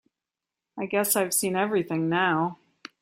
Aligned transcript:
I 0.79 0.87
guess 0.87 1.15
I've 1.15 1.31
seen 1.31 1.55
everything 1.55 2.09
now. 2.09 2.57